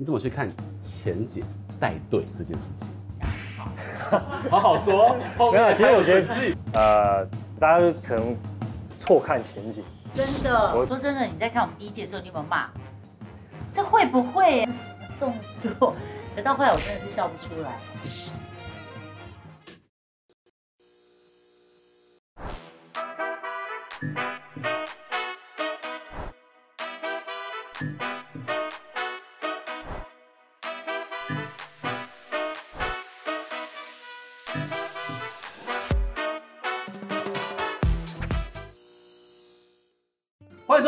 [0.00, 0.50] 你怎么去看
[0.80, 1.44] 前姐
[1.78, 2.88] 带队这件事情？
[4.48, 5.14] 好好说，
[5.52, 7.26] 没有，其实我觉得，呃，
[7.60, 8.34] 大家可能
[8.98, 9.82] 错看前姐。
[10.14, 12.70] 真的，我说真的，你在看我们第一届的时候，你有没有骂？
[13.74, 14.66] 这会不会
[15.20, 15.34] 动
[15.78, 15.94] 作？
[16.34, 17.70] 可到后来，我真的是笑不出来。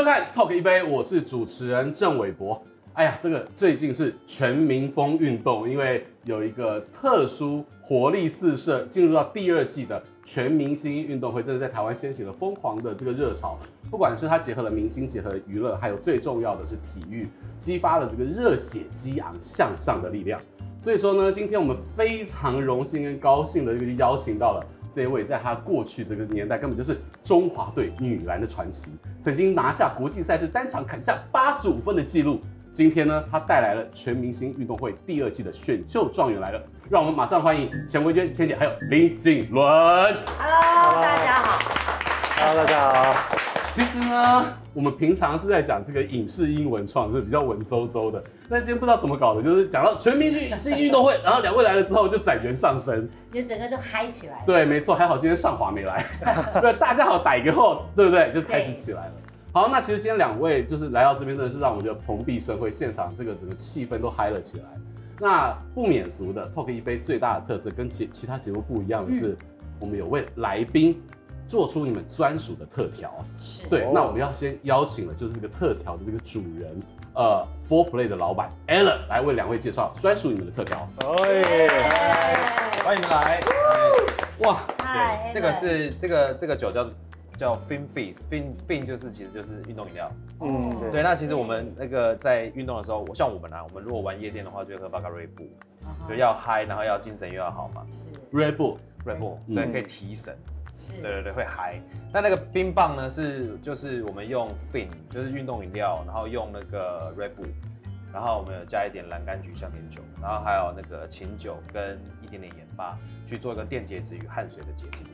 [0.02, 2.60] 收看 Talk 一杯，我是主持人郑伟博。
[2.94, 13.56] 哎呀，这个最近是全民风运动，因为有一个特殊活力四射，进入到第二季的全明星运动会，真的在台湾掀起了疯狂的这个热潮。
[13.92, 20.40] 不管是它结合了明星，结合娱乐，还有最重要的是体育，激发了这个热血激昂向上的力量。
[20.80, 24.66] 所以说呢，今天我们非常荣幸跟高兴的，就邀请到了。
[24.94, 28.90] 这一位在他过去这个年代根本就是中华队女篮的传奇，
[29.20, 32.40] 曾经拿下国际赛事单场砍下八十五分的记录。
[32.70, 39.64] 今天呢，他带来了全明星运动会第二季的选秀状元来了，让我们马上欢迎钱薇娟、钱姐还有林景伦。
[40.38, 41.58] Hello，大家好。
[42.36, 43.51] Hello，大家好。
[43.74, 48.22] 其实呢，我们平常是在讲这个影视英文创，是比较文绉绉的。
[48.46, 54.42] 那今天不知道怎么搞的，就是讲到全明星运动会，然后两位来了之后就展元上身，你整个就嗨起来。
[54.44, 56.04] 对，没错，还好今天上华没来。
[56.60, 58.30] 对，大家好，逮个后，对不对？
[58.34, 59.12] 就开始起来了。
[59.54, 64.64] 好，那其实今天两位就是来到这边，真的是让我觉得蓬荜生辉，现场这个整个气氛都嗨了起来。
[65.18, 69.36] 那不免俗的，Talk 一杯最大的特色跟其其他节目不一样的是，嗯、
[69.80, 71.00] 我们有位来宾。
[71.52, 73.86] 做出你们专属的特调，是对。
[73.92, 76.80] 那我们要先邀请了，就是这个特调的这个主人，
[77.14, 80.88] 呃，Four Play 的老板 Alan 来为两位介绍专属你们的特调。
[81.18, 83.38] 哎，欢迎你们来。
[84.46, 86.88] 哇，对，这个是这个这个酒叫
[87.36, 90.10] 叫 Fin Fizz，Fin Fin 就是其实就是运动饮料。
[90.40, 91.02] 嗯，对。
[91.02, 95.46] 那其实我们那个在运动的时候，像我们啊，我们如果玩夜店的话，就会喝巴卡瑞布，
[96.08, 97.86] 就要嗨，然后要精神又要好嘛。
[97.90, 98.08] 是。
[98.34, 100.34] Red Bull，Red Bull，对，可以提神。
[101.00, 101.80] 对对对，会嗨。
[102.12, 103.08] 那那个冰棒呢？
[103.08, 107.48] 是就是我们用 Fin，就是运动饮料，然后用那个 Red Bull，
[108.12, 115.06] 然后我们有加一点蓝柑橘香甜酒，然后还有那个琴酒跟一点点盐巴去做一个电解质与汗水的结晶。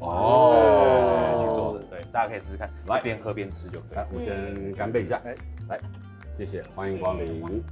[0.00, 3.96] 哦，对对对，去做的，对，大家可以试试看，来边喝边吃就可以。
[3.96, 5.20] 来，我先干杯一下。
[5.24, 5.34] 哎，
[5.68, 5.80] 来，
[6.32, 7.64] 谢谢，欢迎光临。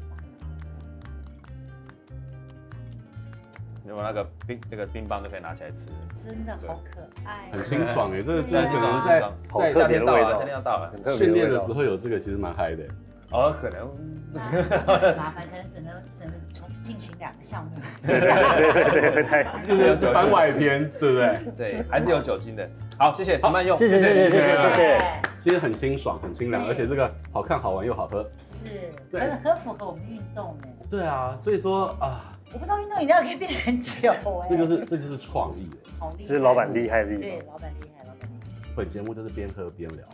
[3.87, 5.87] 有那个冰，那个冰棒就可以拿起来吃，
[6.22, 9.21] 真的好可爱，很清爽哎，这个就是可能在
[9.53, 12.83] 在夏天到了，夏天要到了，训练的时候有这个其实蛮嗨的。
[13.31, 13.91] 哦，可能。
[14.34, 17.71] 麻烦，可能只能只能从进行两个项目，
[18.06, 19.23] 对对对，
[19.67, 21.53] 对就是番外篇，对不对？
[21.56, 22.69] 对，还是有酒精的。
[22.99, 24.41] 好，谢谢，请慢用，谢谢谢谢谢
[24.75, 25.21] 谢。
[25.39, 30.69] 其实很清爽，很清凉，而且这个好看、好玩又好喝，是，很很符合我们运动哎。
[30.89, 32.34] 对啊，所以说啊。
[32.55, 34.13] 我不知道运动饮料可以变很久
[34.45, 37.21] 哎，这就是这就是创意好厉害，这是老板厉害的地方。
[37.21, 38.71] 对，老板厉害，老板厉害。
[38.77, 40.07] 本节目就是边喝边聊。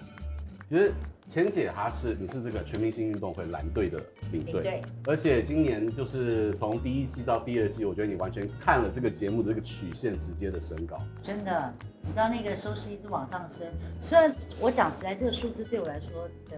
[0.71, 0.93] 其实
[1.29, 4.01] 钱姐她是你是这个全明星运动会蓝队的
[4.33, 10.97] 领队，对而且今年就是从第一季到第二季，我觉得你完全看了这个节目的这个曲线直接的升高。
[11.23, 13.67] 真的，你知道那个收视一直往上升。
[14.01, 16.57] 虽然我讲实在，这个数字对我来说的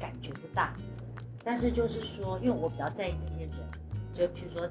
[0.00, 0.72] 感觉不大，
[1.44, 3.52] 但是就是说，因为我比较在意这些人，
[4.14, 4.66] 就譬如说。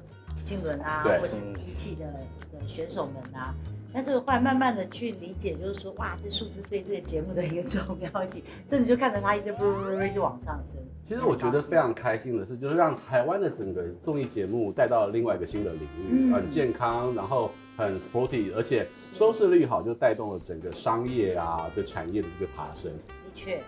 [0.50, 2.04] 靖伦啊，或是第一季的
[2.52, 3.54] 的选手们啊，
[3.94, 10.82] 但是后来慢慢的去理解，就是说，哇，这数字对这个节目的一个重要性， 真的就看着它一直不不不就往上升。
[11.04, 22.90] 其实我觉得非常开心的是，就是让台湾的整个综艺节目带到了另外一个新的领域，很健康，然后很 sporty，而且收视率好，就带动了整个商业啊的产业的这个爬升。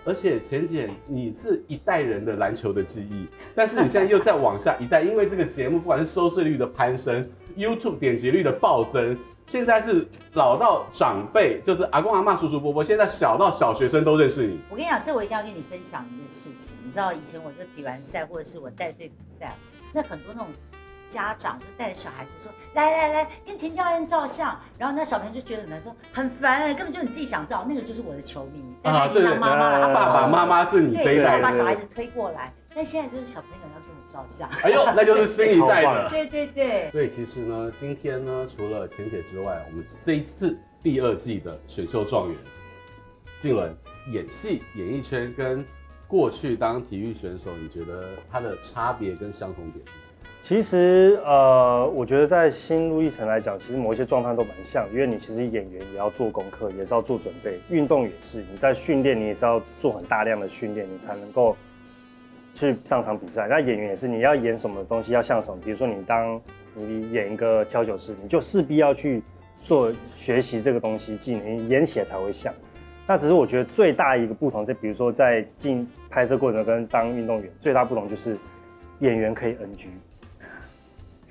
[0.04, 9.16] 而且浅浅，你是一代人的篮球的记忆，但是你现在又在往下一代，因为这个节目不管是收视率的攀升，YouTube 点击率的暴增，
[9.46, 14.60] 现在是老到长辈，就是阿公阿嬷、叔叔伯伯，现在小到小学生都认识你。
[14.70, 19.54] 我跟你讲，这我一定要跟你分享一个事情，你知道以前我就比完赛，或者是我带队比赛，
[19.92, 20.48] 那很多那种。
[21.12, 28.64] 家长就带着小孩子说：“来来来，跟钱教练照相。”然后那小朋友就觉得很说很烦，根本就你自己想照，那个就是我的球迷。
[28.82, 32.53] 啊，对对，妈妈，爸爸妈妈是你这一代的，把小孩子推过来。
[32.75, 34.49] 但现在就是小朋友要跟我照相。
[34.62, 36.09] 哎呦，那就是新一代的。
[36.11, 36.91] 对对对。
[36.91, 42.38] 所以其实呢，今天呢，除了钱姐之外，我们这一次第二季的选秀状元
[43.41, 43.76] 靖伦，
[44.11, 45.64] 演戏演艺圈跟。
[46.09, 50.12] 过去当体育选手，你觉得他的差别跟相同点是什么？
[50.44, 61.56] 其实，呃，我觉得在新路易程来讲，其实某一些状态都蛮像，因为你其实演员也要做功课，也是要做准备，运动也是，你在训练，你也是要做很大量的训练，你才能够
[62.54, 63.46] 去上场比赛。
[63.48, 66.38] 那演员也是，你要演什么东西，要像什么，比如说你当
[66.74, 69.22] 你演一个调酒师，你就势必要去
[69.62, 72.52] 做学习这个东西技能，你演起来才会像。
[73.06, 78.36] 那只是我觉得最大一个不同，就比如说在进拍摄过程跟当运动员最大不同就是
[78.98, 79.88] 演员可以 NG。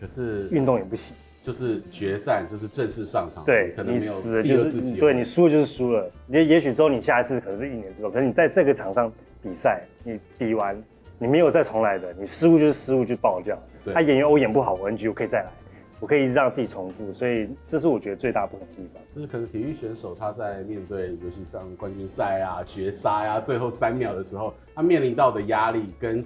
[0.01, 6.11] 可是运动也不行，就是决战，就是正式上场，对，可能没有死了就是对你输了就是输了。
[6.27, 9.13] 也也许之后你下一次可能是一年之后，可是你在这个场上
[9.43, 10.75] 比赛，你比完
[11.19, 13.55] 你没有再重来的，你失误就是失误就爆掉。
[13.93, 15.51] 他演员我演不好，我 NG 我可以再来，
[15.99, 19.03] 我可以一直让自己重复，所以这是我觉得最大不同的地方。
[19.15, 26.25] 就是可能体育选手他在面对尤其像冠军赛啊、绝杀呀、最后三秒的时候，他面临到的压力跟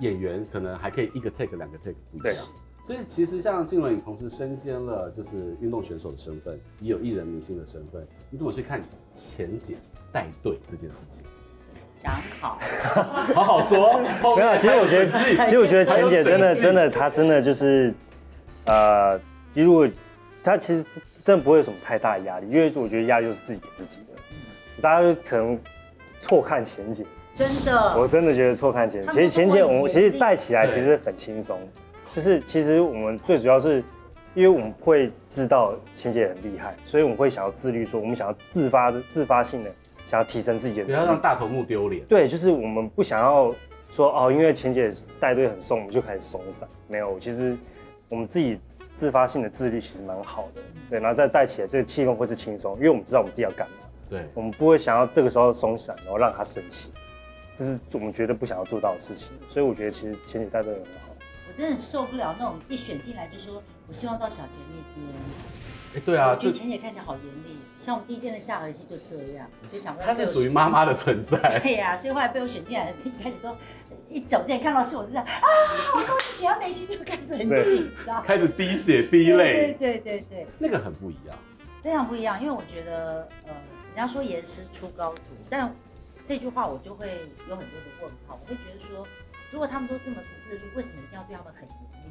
[0.00, 2.44] 演员可能还可以一个 take 两个 take 不一样。
[2.86, 8.80] 对所以其实像静伦，你同时身兼了就是运动选手的身份，也有艺人明星的身份，你怎么去看
[9.12, 9.74] 前姐
[10.12, 11.22] 带队这件事情？
[12.00, 12.58] 讲好，
[13.34, 14.00] 好好说。
[14.36, 15.10] 没有，其实我觉得，
[15.46, 17.92] 其实我觉得钱姐真的真的，她真的就是，
[18.66, 19.18] 呃，
[19.52, 19.88] 如果
[20.44, 20.84] 她其实
[21.24, 24.12] 真的不会有什么太大的压力，因为我觉得压力就是自己给自己的。
[24.80, 25.58] 大家就可能
[26.22, 27.04] 错看钱姐，
[27.34, 29.12] 真的，我真的觉得错看钱姐。
[29.12, 31.58] 其实钱姐我们其实带起来其实很轻松。
[32.16, 33.84] 就是其实我们最主要是，
[34.32, 39.70] 因为我们会知道钱姐很厉害，所以我们会想要自律，说我们想要自发的、自发性的
[40.08, 42.02] 想要提升自己的，不要让大头目丢脸。
[42.06, 43.54] 对，就是我们不想要
[43.90, 44.90] 说哦，因为钱姐
[45.20, 46.66] 带队很松，我们就开始松散。
[46.88, 47.54] 没有，其实
[48.08, 48.58] 我们自己
[48.94, 50.62] 自发性的自律其实蛮好的。
[50.88, 53.76] 对，然后再带起来这个气氛会是轻松，因为我们知道我们自己要干嘛。
[54.08, 56.90] 对，我们不会想要这个时候松散，然后让他生气，
[57.58, 59.28] 这是我们绝对不想要做到的事情。
[59.50, 61.15] 所以我觉得其实前姐带队很好。
[61.56, 65.14] 真的受不了那种一选进来就说我希望到小杰那边。
[65.94, 71.58] 哎，对啊，我觉得钱姐看起来好严厉，像我们第一届的下河戏就这样，就想问她是属于妈妈的存在。
[71.64, 73.56] 对呀，所以后来被我选进来，一开始都
[74.10, 75.40] 一走进来看到是我就这样啊，
[75.92, 79.74] 好高兴，然后内心就开始很紧张，开始滴血滴泪。
[79.78, 81.36] 对对对对，那个很不一样，
[81.82, 83.54] 非常不一样，因为我觉得呃，
[83.94, 85.74] 人家说严师出高徒，但
[86.26, 87.06] 这句话我就会
[87.48, 89.06] 有很多的问号，我会觉得说。
[89.52, 92.10] 如果他们都这么自律，为什么一定要对他们很严厉？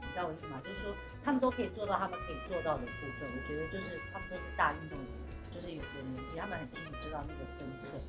[0.00, 0.60] 你知道我意思吗？
[0.62, 0.92] 就是说，
[1.24, 3.30] 他们都可以做到他们可以做到的部分。
[3.30, 5.06] 我觉得就是他们都是大运动员，
[5.54, 8.00] 就是有有年纪，他们很清楚知道那个分寸。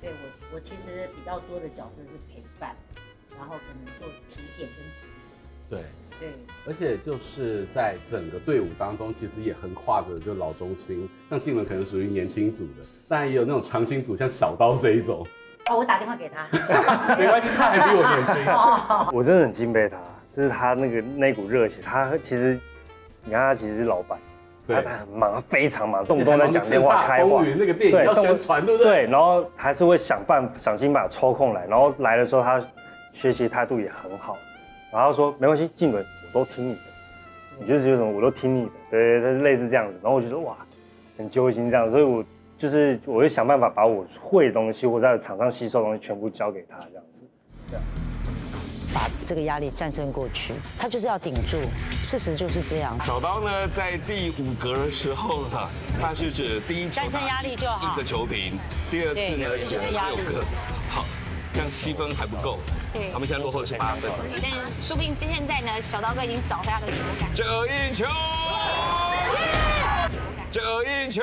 [0.00, 2.74] 对我，我其实比较多的角色是陪伴，
[3.36, 5.38] 然后可能做提点跟提醒。
[5.68, 5.84] 对
[6.18, 6.32] 对，
[6.66, 15.26] 而且就是在整个队伍当中，其实也横跨着就老中青，像静文可能属于年轻组的，当然也有那种长青组，像小刀这一种。
[15.70, 16.46] 哦，我打电话给他，
[17.16, 18.34] 没关系，他还比我年轻。
[19.12, 19.96] 我真的很敬佩他，
[20.34, 21.82] 就是他那个那股热情。
[21.82, 22.58] 他其实，
[23.24, 24.18] 你看他其实是老板，
[24.66, 27.54] 对他很忙，非常忙，动不动在讲电话、开会。
[27.54, 29.04] 那个电影要宣传，对不对？
[29.04, 31.66] 对，然后还是会想办法、想尽办法抽空来。
[31.66, 32.62] 然后来的时候，他
[33.12, 34.36] 学习态度也很好。
[34.92, 36.80] 然后说没关系，静伦，我都听你的。
[37.60, 38.72] 你觉得有什么，我都听你的。
[38.90, 39.98] 对，他是类似这样子。
[40.02, 40.56] 然后我觉得哇，
[41.18, 42.24] 很揪心这样，所以我。
[42.58, 47.20] 就是我会想办法把我会的东西，或在场上吸收的东西全部交给他，这样子，
[47.68, 47.82] 这样
[48.92, 50.54] 把这个压力战胜过去。
[50.76, 51.60] 他就是要顶住，
[52.02, 52.98] 事实就是这样。
[53.06, 55.68] 小刀呢，在第五格的时候呢，
[56.00, 58.58] 他是指第一战胜压力就好，一个球瓶，
[58.90, 60.00] 第二次呢就是六
[60.32, 60.44] 个，
[60.90, 61.04] 好，
[61.52, 62.58] 这样七分还不够，
[62.92, 64.10] 对，他们现在落后是八分，
[64.42, 64.50] 但
[64.82, 67.28] 说不定今天在呢，小刀哥已经找回他的球感。
[67.36, 68.06] 这一球，
[70.50, 71.22] 这一球。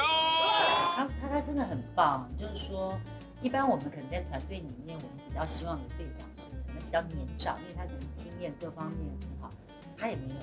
[1.45, 2.97] 真的很棒，就是说，
[3.41, 9.49] 一般我们可能在团队里面，我们比较希望的队长是可能比较年长，因为他可能经验各方面很好，
[9.95, 10.41] 他也没有。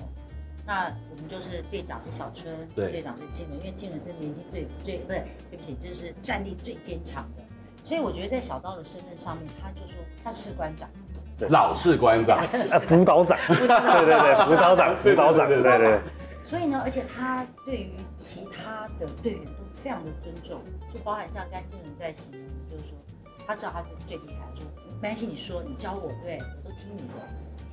[0.65, 7.43] 那我们就是队长是小春，对，队长是金文，因为金文是年纪最最不是，对不起，就是战力最坚强的。
[7.83, 10.89] 所以我觉得在小刀的身份上面，他就说他是士官长，
[11.37, 11.49] 对。
[11.49, 12.39] 老士官长，
[12.71, 15.99] 呃， 辅导长，对对对，辅导长，辅导长，对对对。
[16.45, 20.61] 所以呢，而且他对于其他的队员都非常的尊重，
[20.93, 22.97] 就包含像甘靖伦在形容，就是说
[23.45, 24.65] 他知道他是最厉害的，说
[25.01, 27.13] 没关系，你说你教我，对我都听你的，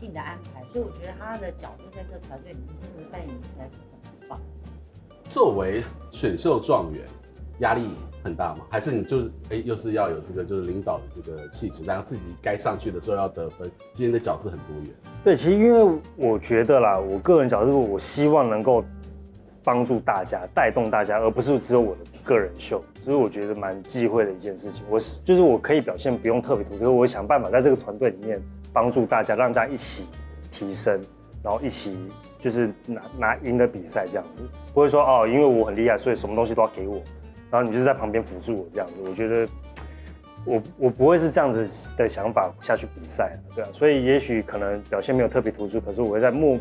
[0.01, 0.65] 听你的安排。
[0.73, 4.41] 所以我觉得他的角色在这个团队里面真的扮演起来是很棒。
[5.29, 7.05] 作为选秀状元，
[7.61, 7.91] 压力
[8.25, 8.67] 很大吗？
[8.69, 13.71] 还是你就是哎，又是要有这个就是领导的这个气质，然后自己该上去的时候要得分。
[13.93, 14.95] 今天的角色很多元。
[15.23, 18.85] 对，其实因为我觉得啦，我个人角色，我希望能够。
[19.63, 24.83] 帮助大家，带动大家，而不是只有我的个人秀，所以我觉得蛮忌讳的一件事情。
[24.89, 28.41] 我是就是我可以表现不用特别突出，我想办法在这个团队里面
[28.73, 30.07] 帮助大家，让大家一起
[30.51, 31.01] 提升，
[31.43, 31.97] 然后一起
[32.39, 37.03] 就是拿拿赢的比赛这样子，不会说哦，因为我很厉害，所以什么东西都要给我，
[37.51, 38.95] 然后你就是在旁边辅助我这样子。
[39.05, 39.47] 我觉得
[40.47, 46.59] 我我不会是这样子的想法下去比赛，对啊，所以也许可能表现没有特别突出，可是我会在默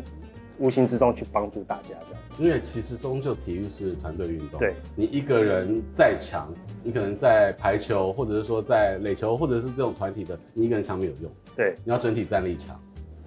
[0.60, 2.42] 无形之中去帮助大家这样子。
[2.42, 6.48] 因为其实终究体育是团队运动，对，你一个人再强，
[6.84, 12.80] 你可能在排球，或者是说在垒球，或者是这种团体的，你一个人强没有用，对，你要整体战力强，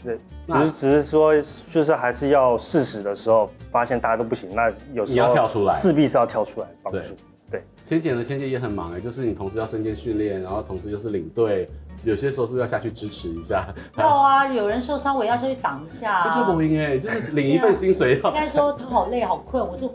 [0.04, 1.34] 对，只是只是说，
[1.70, 7.16] 就是还是要适时的时候发现大家都不行，那有时候你要跳出来，势必是要跳出来帮助，
[7.54, 11.70] 对，千姐呢，千姐也很忙哎，就是你同时要身兼训练，然后同时又是领队。
[12.04, 13.68] 有些时候是不是要下去支持一下？
[13.96, 16.28] 要啊，有人受伤我也要下去挡一下、啊。
[16.28, 18.30] 这就不应哎，就是领一份薪水要。
[18.32, 19.86] 应该说他好累好困，我就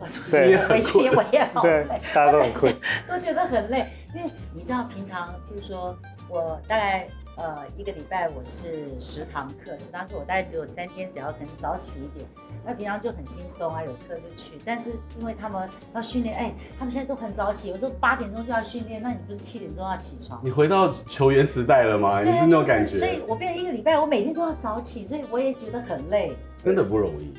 [0.00, 2.74] 我出去对回去我也好累，大家都很困，
[3.08, 5.96] 都觉得很累，因为你知道平常，譬如说
[6.28, 7.06] 我大概。
[7.36, 12.24] 呃，一个礼拜我是十堂课，十堂课我大概只有三天，只要可能早起一点，
[12.64, 14.52] 那平常就很轻松啊，有课就去。
[14.64, 20.40] 但是因为他们要训练，哎，他们现在都很早起，有时候八点钟就要训练，那你不是七点钟要起床？
[20.44, 22.22] 你回到球员时代了吗？
[22.22, 22.98] 你是那种感觉？
[22.98, 27.34] 所以我变成一个礼拜，我每天都要早起，所以我也觉得很累，真的不容易。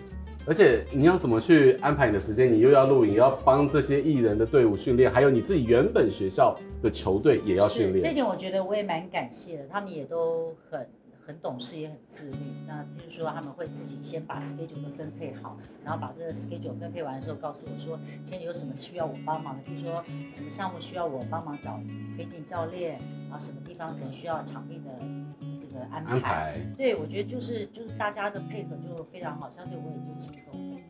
[0.48, 2.54] 而且你要怎么去安排你的时间？
[2.54, 8.02] 你又要录影，要帮这些艺人的队伍训练，还有你自己原本学校的球队也要训练。
[8.04, 10.88] 这点我觉得我也蛮感谢的，他们也都很
[11.26, 12.38] 很懂事，也很自律。
[12.68, 21.80] 那比如说他们会自己先把 schedule 都分配好，然后把这个 schedule 分配完的时候，告诉我说，今天有什么需要我帮忙的，比如说什么项目需要我帮忙找
[22.16, 24.92] 推荐教练，然后什么地方可能需要场地的。
[25.92, 30.82] 安排，安排，对，我觉得就是就是大家的配合就非常好，相对我也就轻松。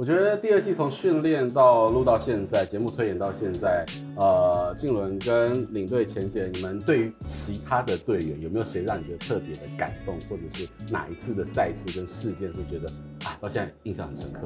[0.00, 3.84] 我觉得第二季从训练到录到现在，节目推演到现在，
[4.16, 12.90] 呃，静伦跟领队钱姐，你们对于其他的队员有没有谁让你觉得特别的感动，或者是哪一次的赛事跟事件是觉得
[13.26, 14.40] 啊到现在印象很深刻？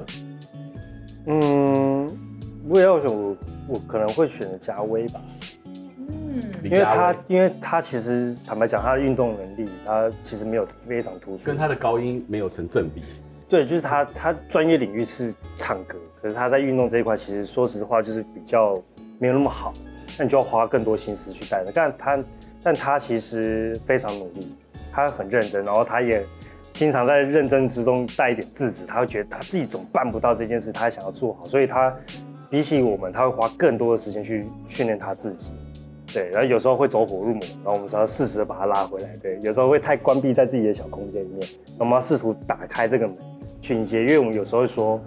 [1.29, 2.11] 嗯，
[2.69, 3.37] 我也要选我，
[3.69, 5.21] 我可能会选择嘉威吧。
[6.65, 13.05] 因为他，因为他其实坦白讲，他的运动能力，他其实没有非常突出，跟他的高音没有成正比。
[13.49, 18.81] 对，就是他，他专业领域是唱歌，可是他在运动这一块，其实说实话就是比较
[19.19, 19.73] 没有那么好。
[20.19, 21.71] 那你就要花更多心思去带他。
[21.75, 22.25] 但他，
[22.63, 24.55] 但他其实非常努力，
[24.93, 26.25] 他很认真，然后他也
[26.73, 31.95] 经常在认真之中带一点自责，他会觉得他自己总办不到这件事，他还想要做好，所以他
[32.49, 35.51] 比起我们，他会花更多的时间去训练他自己。
[36.13, 39.17] 对，然后有时候会走火入魔，然后我们只要适时的把他拉回来。
[39.21, 43.17] 对，有时候会太关闭在自己的小空间里面，我们要试图打开这个门
[43.65, 45.01] 去迎接，因为我们有时候会说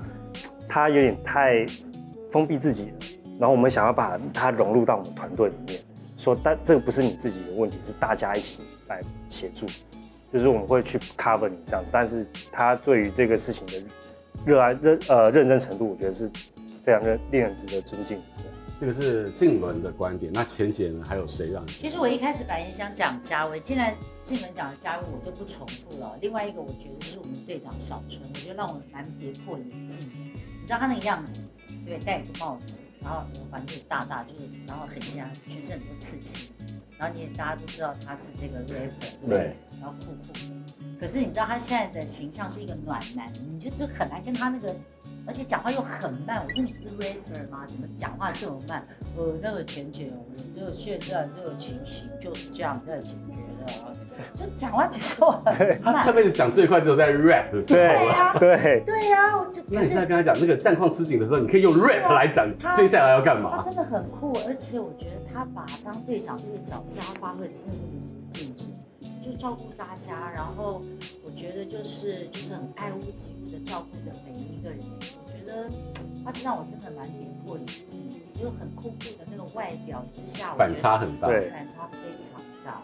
[0.67, 1.63] 他有点太
[2.31, 2.93] 封闭自己了，
[3.39, 5.79] 然后我们想要把他融入到我们团队里面，
[6.17, 8.99] 说但这个不是你自己的问题，是大家一起来
[9.29, 9.67] 协助，
[10.33, 13.73] 就是我们会去 cover 你这样子，但是他对于这个事情的
[14.43, 16.27] 热爱认呃认真程度，我觉得是
[16.83, 18.19] 非常的令人值得尊敬。
[18.79, 21.03] 这个是静伦的观点，那前姐呢？
[21.03, 21.71] 还有谁让你？
[21.71, 26.15] 其实我一开始本来也想讲嘉威，既然静伦讲了嘉威，我就不重复了。
[26.21, 30.07] 另外一个，我觉得就是我们队长小春，我觉得让我蛮跌破眼镜。
[30.13, 31.41] 你知道他那个样子，
[31.87, 36.53] 对，戴一个帽子，然后环境大大，就是然后很像全身很多刺青，
[36.99, 40.39] 然后你也大家都知道他是这个 rapper，对，对，然后酷酷的。
[40.99, 44.75] 可是你知道他现在的形象是一个暖男，你就就很难跟他那个。
[45.27, 47.65] 而且讲话又很慢，我说你是 rapper 吗？
[47.67, 48.87] 怎么讲话这么慢？
[49.15, 53.73] 我那个前姐，我就现在这个情形就是这样在解决的，
[54.33, 55.93] 就讲话节奏很慢。
[55.95, 57.75] 他这辈子讲最快只有在 rap 的时候。
[57.75, 59.61] 对呀、啊，对对呀、啊，我就。
[59.67, 63.57] 那你现在跟他讲那个战况吃紧的时候，你可以用 rap 来讲接下来要干嘛？
[63.57, 68.63] 他真的很酷，而且我觉得他把当队长这个角色，他发挥的真的是淋漓尽致。
[69.21, 70.81] 就照顾大家，然后
[71.25, 74.79] 我觉得就是就是很爱屋及乌的照顾着每一个人。
[75.47, 75.69] 我觉得
[76.25, 82.83] 他是让我真的蛮跌破眼镜，就很酷酷的那个外表之下，反差很大，对，反差非常大，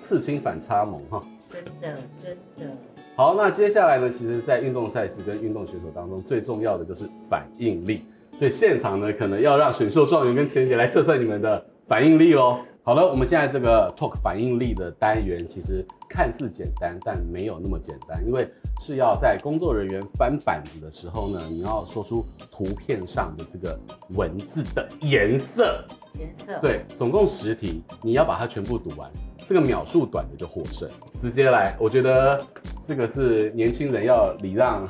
[0.00, 2.74] 刺青反差萌哈，真的真的。
[3.14, 8.04] 好，那接下来呢，其实，在运动赛事跟运动选手当中，最重要的就是反应力。
[8.36, 12.58] 所以现场呢，可能要让选秀状元跟钱姐来测测你们的反应力喽。
[12.90, 23.78] 好了，我们现在这个 talk 反应力的单元，其实看似简单，但没有那么简单，因为是要在工作人员翻板子的时候呢，你要说出图片上的这个
[24.08, 25.84] 文字的颜色。
[26.18, 26.58] 颜色。
[26.60, 29.08] 对，总共十题，你要把它全部读完，
[29.46, 30.90] 这个秒数短的就获胜。
[31.14, 32.44] 直接来，我觉得
[32.84, 34.84] 这个是年轻人要礼让。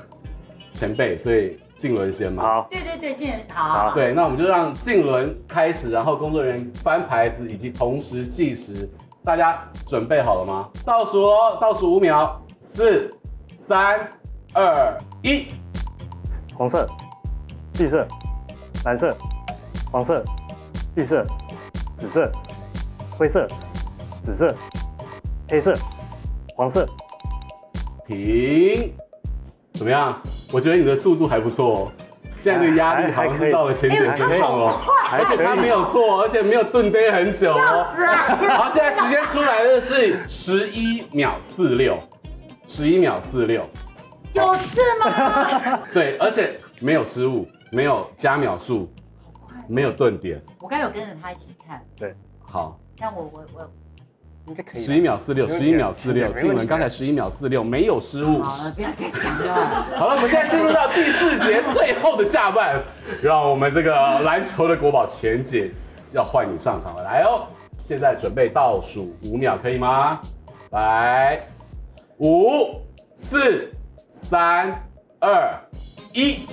[0.80, 2.42] 前辈，所以静伦先嘛。
[2.42, 3.92] 好，对对对，静伦好。
[3.94, 8.88] 对，那我们就让静伦开始，然后工作人员翻牌子，以及同时计时。
[9.22, 10.70] 大家准备好了吗？
[10.87, 13.14] 倒数哦，倒数五秒，四、
[13.54, 14.10] 三、
[14.54, 15.49] 二、一。
[16.56, 16.87] 红色、
[17.78, 18.08] 绿色、
[18.87, 19.14] 蓝色、
[19.92, 20.25] 黄色、
[20.94, 21.22] 绿色、
[21.94, 22.32] 紫色、
[23.10, 23.46] 灰色、
[24.22, 24.54] 紫色、
[25.50, 25.75] 黑色、
[26.56, 26.87] 黄色。
[28.06, 28.94] 停。
[29.80, 30.20] 怎么样？
[30.52, 31.92] 我觉得你的速度还不错哦。
[32.38, 34.78] 现在这个压力好像是到了浅浅身上了，
[35.10, 37.87] 而且他没有错，而且没有顿呆很久哦。
[38.50, 41.99] 好，现在时间出来的是十一秒四六，
[42.66, 43.66] 十一秒四六，
[44.34, 45.80] 有事吗？
[45.94, 48.92] 对，而且没有失误，没有加秒数，
[49.66, 50.38] 没有顿点。
[50.60, 51.82] 我刚有跟着他一起看。
[51.96, 52.78] 对，好。
[52.99, 53.70] 像我我我。
[54.75, 58.42] 十一秒四六，十一秒四六，静伦刚才十一秒四六没有失误。
[58.42, 59.87] 好了，不要再讲了。
[59.97, 62.83] 好了，我们现在进入到第四节最后的下半，
[63.23, 65.71] 让我们这个篮球的国宝钱姐
[66.12, 67.47] 要换你上场了，来哦！
[67.85, 70.21] 现在准备倒数五秒，可以吗？
[70.71, 71.40] 来，
[72.19, 72.80] 五、
[73.16, 73.69] 四、
[74.11, 74.73] 三、
[75.19, 75.59] 二、
[76.12, 76.47] 一。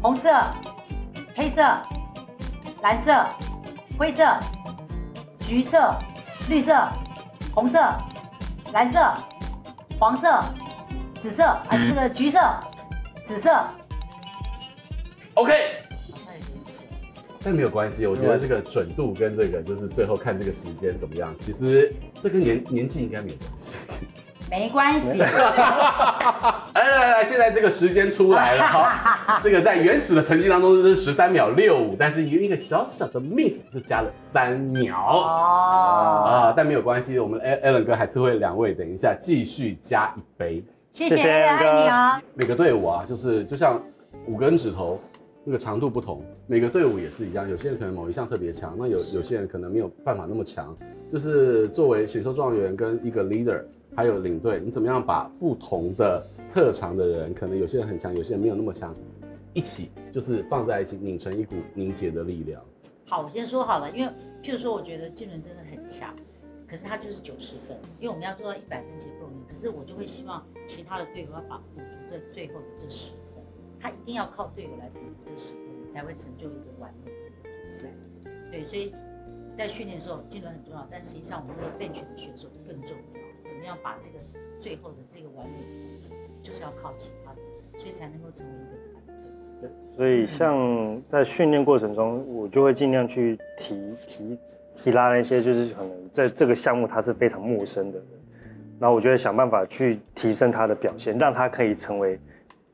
[0.00, 0.30] 红色、
[1.34, 1.62] 黑色、
[2.82, 3.26] 蓝色、
[3.98, 4.24] 灰色、
[5.40, 5.88] 橘色。
[6.48, 6.72] 绿色、
[7.54, 7.78] 红色、
[8.72, 8.98] 蓝色、
[9.98, 10.40] 黄色、
[11.22, 12.40] 紫色，啊，这个橘色、
[13.26, 13.50] 紫色。
[15.34, 15.52] OK。
[17.40, 23.76] 但没有关系，我觉得这个准度跟这个就是最后看这个时间怎么样，其实这跟年年纪应该没有关系。
[24.50, 25.18] 没关系。
[25.22, 25.32] 来
[26.74, 40.64] 来来，现在这个时间出来了，好， 这个在原始的成绩当中是十三秒六五，但是有一个小小的 miss 就加了三秒哦啊，但没有关系，我们 Allen 哥还是会两位等一下继续加一杯。
[40.90, 42.22] 谢谢 Allen 哥，你啊。
[42.34, 43.80] 每个队伍啊，就是就像
[44.26, 45.00] 五根指头。
[45.44, 47.48] 那个长度不同，每个队伍也是一样。
[47.48, 50.76] 有些人可能某一项特别强，那有有些人可能没有办法那么强。
[51.10, 53.62] 就是作为选秀状元跟一个 leader，
[53.96, 58.94] 还有领队，你怎么样把不同的特长的人，可能有些人很强，有些人没有那么强，
[59.54, 62.62] 一起就是放在一起，拧成一股凝结的力量。
[63.06, 66.14] 好，我先说好了，因为譬如说，我觉得静伦真的很强，
[66.68, 69.50] 可是他就是九十分，因为我们要做到一百分其实不容易。
[69.50, 73.42] 可是我就会希望其他的队友要把补足这最后的这十分。
[73.80, 77.88] 他一定要靠队友来补足这十分，才会成就一个完美的比赛。
[78.50, 78.94] 对，所以
[79.58, 83.18] 在训练的时候，技能很重要，但实际上我们那个 bench 的选手更重要。
[83.44, 84.24] 怎么样把这个
[84.60, 85.54] 最后的这个完美
[86.40, 87.40] 就是要靠其他的，
[87.76, 89.04] 所以才能够成为一个团
[89.60, 89.68] 队。
[89.68, 94.38] 对，所以像在训练过程中，我就会尽量去提提
[94.76, 98.06] 提拉那些就是可能在这个项目他是非常陌生的人，
[98.78, 102.16] 然后我就会想办法去提升他的表现，让他可以成为。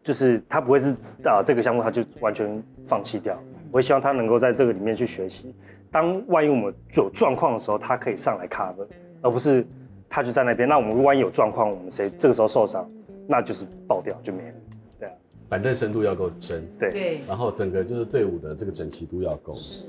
[0.02, 0.94] 就是他不会是
[1.24, 3.42] 啊，这个项目他就完全放弃掉。
[3.72, 5.54] 我也希望他能够在这个里面去学习。
[5.94, 8.84] 当万一我们有状况的时候，他可以上来 cover，
[9.22, 9.64] 而不是
[10.08, 10.68] 他就在那边。
[10.68, 12.84] 那我们万一有状况，我们谁这个时候受伤，
[13.28, 14.54] 那就是爆掉就没了。
[14.98, 15.14] 对啊，
[15.48, 16.66] 板凳深度要够深。
[16.80, 17.20] 对对。
[17.28, 19.54] 然后整个就是队伍的这个整齐度要够。
[19.54, 19.84] 是。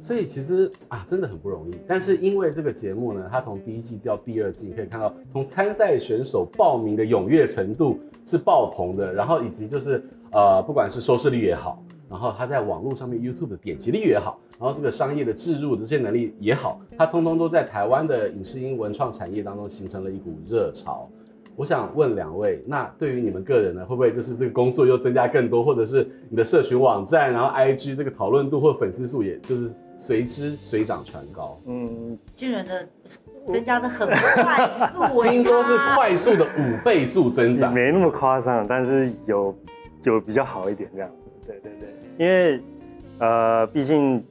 [0.00, 1.74] 所以其实啊，真的很不容易。
[1.88, 21.08] 但是因为这个节目呢，它从第一季到第二季，你可以看到从参赛选手报名的踊跃程度是爆棚的，然后以及就是呃，不管是收视率也好，然后它在网络上面 YouTube 的点击率也好，然后这个商业的置入的这些能力也好，它通通都在台湾的影视音文创产业当中形成了一股热潮。
[21.54, 29.68] 我想问两位，那对于你们个人呢，会不会就是这个工作又增加更多，或者是你的社群网站，然后 IG 这个讨论度或粉丝数，也就是
[29.98, 31.60] 随之水涨船高？
[31.66, 32.86] 嗯，惊人的
[33.48, 39.52] 增加的很快速，听说是快速的五倍速增长，没那么夸张，但是有
[40.04, 41.27] 有比较好一点这样子。
[41.48, 42.60] 对对对，因为
[43.18, 44.22] 呃，毕竟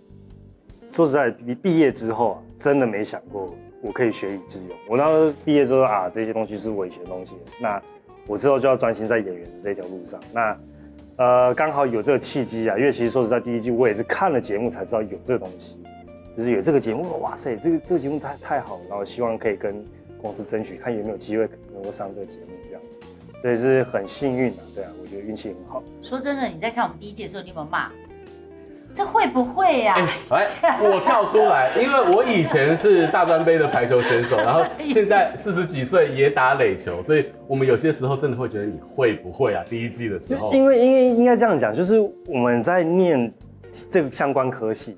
[0.94, 3.54] 说实在，毕毕业之后啊，真的没想过。
[3.80, 4.76] 我可以学以致用。
[4.90, 7.34] 我当时候毕业之后啊，这些东西是我以前的东西。
[7.62, 7.80] 那
[8.26, 10.20] 我之后就要专心在演员的这条路上。
[10.34, 10.58] 那
[11.18, 15.78] 呃，刚好有这个契机啊，因为其实说实在，第一季我也是看了节目才知道有这个东西，
[16.36, 17.04] 就是有这个节目。
[17.22, 19.86] 哇塞，这个这个节目太太好了，然后希望可以跟
[20.20, 22.82] 公司争取，看有没有机会能够上这个节目这样。
[23.42, 25.84] 所以是很幸运的，对啊，我觉得运气很好。
[26.02, 27.90] 说真的，你在看我们第一季的时候，你有没有骂？
[28.96, 30.10] 这会不会呀、啊？
[30.32, 39.64] 来、欸，我跳出来，因为我以前是大专杯的排球选手，然后现在四十几岁也打垒球，所以我们有些时候真的会觉得你会不会啊？
[39.70, 43.32] 第一季的时候，因为因为应该这样讲，就是我们在念
[43.92, 44.96] 这个相关科系，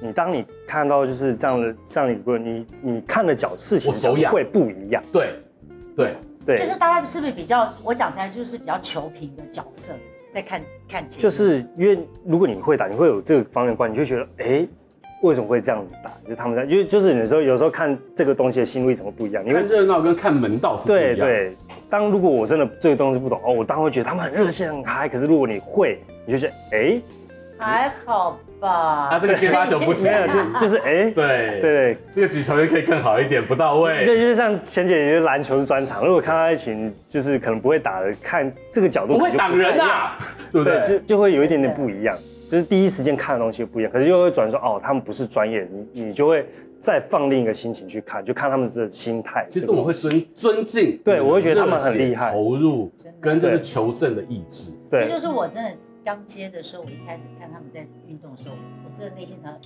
[0.00, 3.92] 你当你看到就是这样的这样的一个你你看的角事情
[4.30, 5.34] 会不一样，对
[5.94, 7.72] 对对，就是大家是不是比较？
[7.84, 9.92] 我讲出来就是比较求平的角色，
[10.32, 11.04] 在看看。
[11.10, 14.68] 就是因为如果你会打，你会有这个方面观，你就觉得哎、欸，
[15.22, 16.10] 为什么会这样子打？
[16.24, 19.44] 就是他们在，因为就是有时候有时候看这个东西的心为什么不一样。
[19.44, 21.16] 你看热闹跟看门道是不一样。
[21.16, 21.56] 对对，
[21.88, 25.08] 当如果我真的这个东西不懂哦，我当然会觉得他们很热血很嗨。
[25.08, 26.78] 可是如果你会，你就觉得哎。
[26.78, 27.02] 欸
[27.62, 31.60] 还好吧，他、啊、这个接发球不行， 就就是哎、欸，对。
[31.60, 34.04] 对，这个举球也可以更好一点，不到位。
[34.04, 40.18] 就就像前姐姐篮球是专场，如果看到一群就是可能不会打的，看这个角度不会挡人啊，
[40.50, 40.86] 对不对？
[40.88, 42.16] 就就会有一点点不一样，
[42.50, 46.46] 就是第一时间看的东西不一样，可是又会转说哦，他们不是专业，你你就会
[46.80, 49.46] 再放另一个心情去看，就看他们的心态。
[49.48, 55.70] 其实我们会尊尊敬，对我会觉得他们很厉害，投入跟就是求胜的意志，对，这就是我真的。
[56.04, 59.56] 刚接的时候，我一开始看他们在运动的时候，我真的内心常，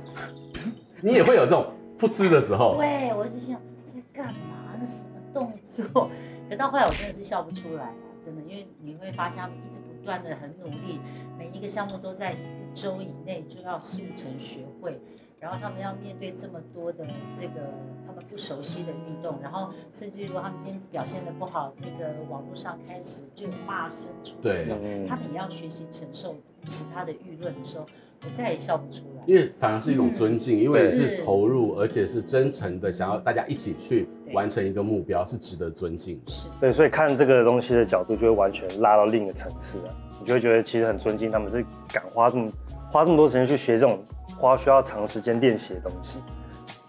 [1.02, 2.76] 你也会有这种噗嗤的时候。
[2.76, 4.76] 对，我就想在干嘛？
[4.78, 6.10] 那什么动作？
[6.48, 10.98] 可到后来我真的是笑不出来了，真的，因为你会发现他们一直不断的很努力，
[11.38, 12.36] 每一个项目都在一
[12.74, 15.00] 周以内就要速成学会。
[15.40, 17.06] 然后他们要面对这么多的
[17.38, 17.60] 这个
[18.06, 24.64] 他们不熟悉的运动，然后甚至如果他们今天表现的不好，这个网络上开始就有骂声出现，对，
[25.08, 26.34] 他们也要学习承受
[26.66, 27.86] 其他的舆论的时候，
[28.24, 29.22] 我再也笑不出来。
[29.26, 36.20] 因为反而是一种尊敬，嗯、因为是投入，而且是真诚的，想要大家一起去完成一个目标，是值得尊敬。
[36.26, 42.50] 是，对，所以看这个东西的角度就会完全拉到另一个层次了，你就会觉得其实很尊敬他们，是敢花这么
[42.90, 43.98] 花这么多时间去学这种。
[44.36, 46.18] 花需要长时间练习的东西，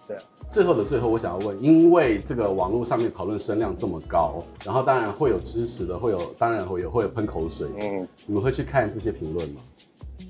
[0.05, 0.19] 对啊。
[0.49, 9.61] 最后的最后，我想要问，因为这个网络上面讨论声量这么高，然后当然会有支持的，会有当然会有会有喷口水，嗯，你们会去看这些评论吗？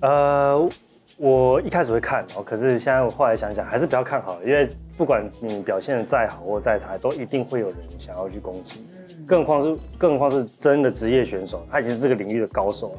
[0.02, 0.70] 呃，
[1.18, 8.86] 我一开始会看，哦，可是现在我后来想想，还是不要看好了，因为不管你表现的再好或再差，都一定会有人想要去攻击，
[9.28, 12.94] 更何况是更何况是真的职业选手，他已经是这个领域的高手，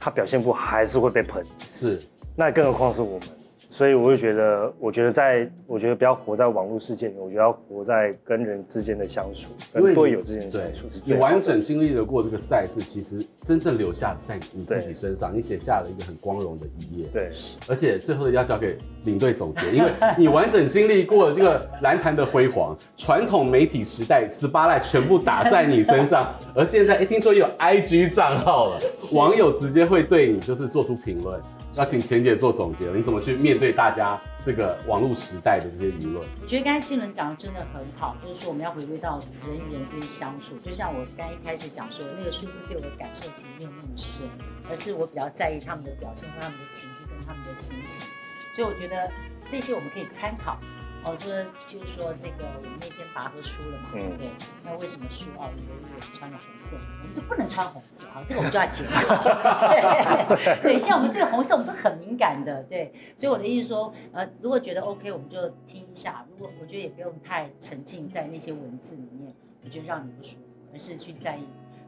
[0.00, 2.00] 他表现不好还是会被喷，是，
[2.34, 3.28] 那更何况是我们。
[3.72, 10.88] 所以我就觉得，我觉得在，我觉得不要活在网络世界里，我觉得要活在跟人之间的相处，跟队友之间的相处。
[11.04, 17.06] 你完整经历了过这个赛事，其实真正留下在你自己身上，你写下了一个很光荣的一页。
[17.12, 17.30] 对，
[17.68, 28.80] 而且最后要交给领队总结，因为你完整经历过了这个篮坛的辉煌，传统媒体时代 spotlight 全部打在你身上，而现在哎，听说有 IG 账号了，
[29.14, 31.40] 网友直接会对你就是做出评论。
[31.74, 36.26] 要请钱姐做总结了，你怎么去面对大家这个网络时代的这些舆论？
[36.42, 40.58] 我觉得刚才新闻讲的真的很好，就是说我们要回归到人与人之间相处。
[40.64, 44.26] 就像我刚一开始讲说，那个数字对我的感受其实没有那么深，
[44.68, 48.08] 而是我比较在意他们的表现或他们的情绪跟他们的心情。
[48.56, 49.08] 所以我觉得
[49.48, 50.58] 这些我们可以参考。
[51.02, 54.28] 哦，就是就是说这个我们那天拔河输了嘛，对不，对，
[54.62, 55.30] 那为什么输？
[55.38, 58.90] 哦，因为我穿了红色，我们就不能穿红色啊，这个我们就要解释。
[60.62, 69.32] 对，像我们对红色我们都很敏感的，对，所以我的意思说，呃，如果觉得 OK，我们就听一下；如果我觉得也不用太沉浸在那些文字里面，
[69.64, 70.42] 我觉得让你不舒服，
[70.74, 71.46] 而是去在意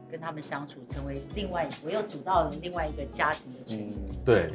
[0.09, 3.89] 跟他们相处，成为另外，我又组到了另外一个家庭的成员。
[3.89, 4.49] 嗯，对。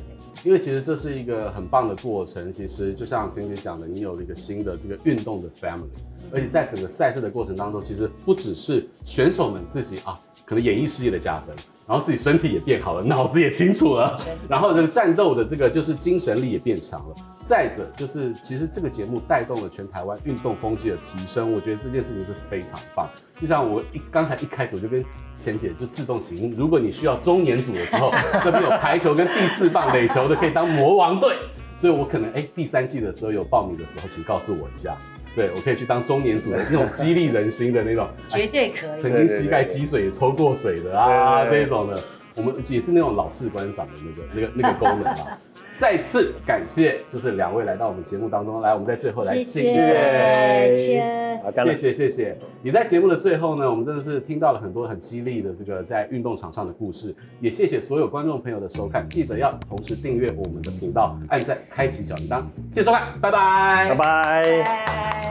[0.44, 5.88] 因为其实这是一个很棒的过程，其实就像婞姐讲的，你有了一个新的这个运动的 family，
[6.33, 11.54] 而且在整个赛事的过程当中，其实不只是选手们自己啊，可能演艺事业的加分，
[11.87, 17.14] 然后自己身体也变好了，脑子也清楚了，然后这个战斗的这个就是精神力也变强了。
[17.44, 23.06] 再者就是，其实这个节目带动了全台湾运动风气的提升，我觉得这件事情是非常棒。
[23.38, 25.04] 就像我一刚才一开始我就跟
[25.37, 28.11] 钱姐就自动请，如果你需要中年组的时候，
[28.42, 31.37] 这边有排球跟第四棒垒球的可以当魔王队，
[31.78, 34.96] 所以我可能哎第三季的时候有报名的时候，请告诉我一下，
[35.38, 38.96] 对我可以去当中年组的那种激励人心的那种， 绝对可以。
[38.96, 41.98] 曾经膝盖积水也抽过水的啊，这种的，
[42.37, 45.38] 我们也是那种老士官长的那个那个那个功能啊。
[45.79, 52.37] 再次感谢，就是两位来到我们节目当中来，我们在最后来敬乐，谢谢谢谢。
[52.64, 65.27] 也在节目的最后呢，我们真的是听到了很多很激励的这个在运动场上的故事，也谢谢所有观众朋友的收看，记得要同时订阅我们的频道，按赞，开启小铃铛，谢谢收看，拜拜，拜拜。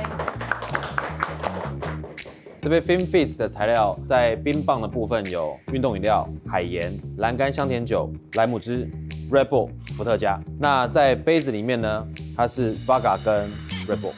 [2.67, 8.91] 这杯 Fin Fizz 的材料在冰棒的部分有运动饮料、海盐、蓝柑香甜酒、莱姆汁。
[9.31, 13.49] Red Bull 伏特加，那在杯子里面呢，它是 voga 跟
[13.87, 14.11] Red Bull。